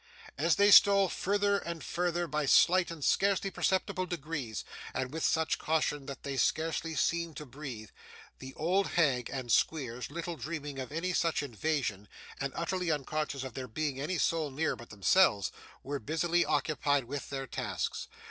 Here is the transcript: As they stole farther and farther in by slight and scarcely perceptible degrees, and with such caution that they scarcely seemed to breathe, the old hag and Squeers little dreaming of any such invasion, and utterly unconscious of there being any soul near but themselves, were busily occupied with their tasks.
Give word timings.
As 0.35 0.55
they 0.55 0.71
stole 0.71 1.09
farther 1.09 1.59
and 1.59 1.83
farther 1.83 2.23
in 2.23 2.31
by 2.31 2.47
slight 2.47 2.89
and 2.89 3.05
scarcely 3.05 3.51
perceptible 3.51 4.07
degrees, 4.07 4.65
and 4.95 5.11
with 5.13 5.23
such 5.23 5.59
caution 5.59 6.07
that 6.07 6.23
they 6.23 6.37
scarcely 6.37 6.95
seemed 6.95 7.37
to 7.37 7.45
breathe, 7.45 7.91
the 8.39 8.55
old 8.55 8.87
hag 8.87 9.29
and 9.31 9.51
Squeers 9.51 10.09
little 10.09 10.37
dreaming 10.37 10.79
of 10.79 10.91
any 10.91 11.13
such 11.13 11.43
invasion, 11.43 12.07
and 12.39 12.51
utterly 12.55 12.89
unconscious 12.89 13.43
of 13.43 13.53
there 13.53 13.67
being 13.67 14.01
any 14.01 14.17
soul 14.17 14.49
near 14.49 14.75
but 14.75 14.89
themselves, 14.89 15.51
were 15.83 15.99
busily 15.99 16.43
occupied 16.45 17.03
with 17.03 17.29
their 17.29 17.45
tasks. 17.45 18.07